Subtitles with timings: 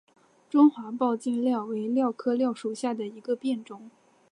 [0.49, 3.91] 中华抱茎蓼为蓼科蓼属下的一个变种。